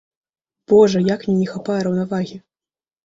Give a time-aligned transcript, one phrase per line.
[0.73, 2.37] Божа, як мне не хапае раўнавагі!